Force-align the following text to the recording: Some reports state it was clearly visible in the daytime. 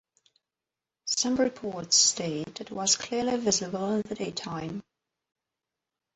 Some 1.05 1.35
reports 1.35 1.95
state 1.95 2.59
it 2.59 2.71
was 2.71 2.95
clearly 2.95 3.37
visible 3.37 3.91
in 3.91 4.01
the 4.01 4.15
daytime. 4.15 4.81